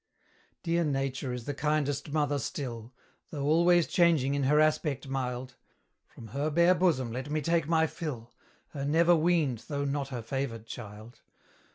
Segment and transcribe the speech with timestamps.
[0.63, 2.91] Dear Nature is the kindest mother still;
[3.29, 5.57] Though always changing, in her aspect mild:
[6.07, 8.33] From her bare bosom let me take my fill,
[8.69, 11.21] Her never weaned, though not her favoured child.